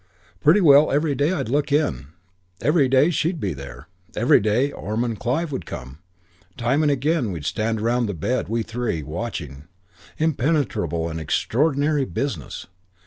[0.39, 2.07] Pretty well every day I'd look in.
[2.59, 3.87] Every day she'd be there.
[4.15, 5.99] Every day Ormond Clive would come.
[6.57, 9.65] Time and again we'd stand around the bed, we three, watching.
[10.17, 12.65] Impenetrable and extraordinary business!